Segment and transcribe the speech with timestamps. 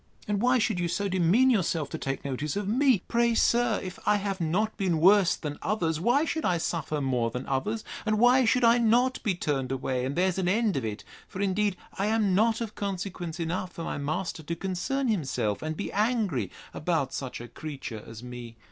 [0.27, 3.03] And why should you so demean yourself to take notice of me?
[3.07, 7.29] Pray, sir, if I have not been worse than others, why should I suffer more
[7.29, 7.83] than others?
[8.03, 11.03] and why should I not be turned away, and there's an end of it?
[11.27, 15.77] For indeed I am not of consequence enough for my master to concern himself, and
[15.77, 18.55] be angry about such a creature as me.